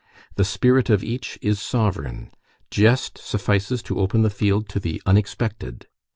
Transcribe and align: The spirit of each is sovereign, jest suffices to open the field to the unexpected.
The 0.33 0.43
spirit 0.43 0.89
of 0.89 1.03
each 1.03 1.37
is 1.43 1.61
sovereign, 1.61 2.31
jest 2.71 3.19
suffices 3.19 3.83
to 3.83 3.99
open 3.99 4.23
the 4.23 4.31
field 4.31 4.67
to 4.69 4.79
the 4.79 4.99
unexpected. 5.05 5.85